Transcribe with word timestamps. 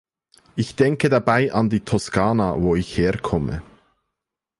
Ich 0.55 0.75
denke 0.75 1.09
dabei 1.09 1.53
an 1.53 1.69
die 1.69 1.81
Toskana, 1.81 2.59
wo 2.59 2.75
ich 2.75 2.97
herkomme. 2.97 3.61